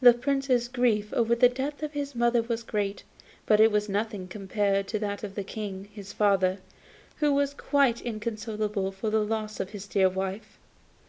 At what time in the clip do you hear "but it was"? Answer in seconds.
3.46-3.88